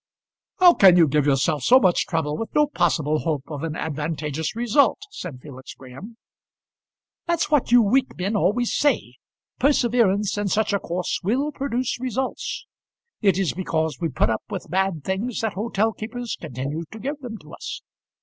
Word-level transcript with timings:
"How 0.57 0.73
can 0.73 0.97
you 0.97 1.07
give 1.07 1.27
yourself 1.27 1.61
so 1.61 1.79
much 1.79 2.07
trouble 2.07 2.35
with 2.35 2.55
no 2.55 2.65
possible 2.65 3.19
hope 3.19 3.43
of 3.51 3.61
an 3.63 3.75
advantageous 3.75 4.55
result?" 4.55 4.97
said 5.11 5.39
Felix 5.43 5.75
Graham. 5.75 6.17
"That's 7.27 7.51
what 7.51 7.71
you 7.71 7.83
weak 7.83 8.17
men 8.17 8.35
always 8.35 8.73
say. 8.73 9.17
Perseverance 9.59 10.39
in 10.39 10.47
such 10.47 10.73
a 10.73 10.79
course 10.79 11.19
will 11.23 11.51
produce 11.51 11.99
results. 11.99 12.65
It 13.21 13.37
is 13.37 13.53
because 13.53 13.99
we 13.99 14.09
put 14.09 14.31
up 14.31 14.41
with 14.49 14.71
bad 14.71 15.03
things 15.03 15.41
that 15.41 15.53
hotel 15.53 15.93
keepers 15.93 16.35
continue 16.35 16.85
to 16.91 16.97
give 16.97 17.19
them 17.19 17.37
to 17.37 17.53
us. 17.53 17.83